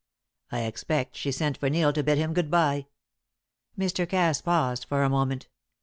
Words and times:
I 0.51 0.61
expect 0.61 1.15
she 1.15 1.31
sent 1.31 1.57
for 1.59 1.69
Neil 1.69 1.93
to 1.93 2.01
bid 2.01 2.17
him 2.17 2.33
good 2.33 2.49
bye." 2.49 2.87
Mr. 3.77 4.09
Cass 4.09 4.41
paused 4.41 4.85
for 4.85 5.03
a 5.03 5.09
moment. 5.11 5.47